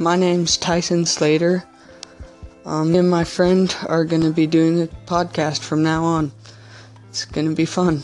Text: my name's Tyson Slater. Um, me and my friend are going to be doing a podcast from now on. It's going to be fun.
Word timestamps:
my 0.00 0.16
name's 0.16 0.56
Tyson 0.56 1.04
Slater. 1.04 1.62
Um, 2.64 2.92
me 2.92 2.98
and 3.00 3.10
my 3.10 3.22
friend 3.22 3.76
are 3.86 4.06
going 4.06 4.22
to 4.22 4.32
be 4.32 4.46
doing 4.46 4.80
a 4.80 4.86
podcast 4.86 5.60
from 5.60 5.82
now 5.82 6.04
on. 6.04 6.32
It's 7.10 7.26
going 7.26 7.50
to 7.50 7.54
be 7.54 7.66
fun. 7.66 8.02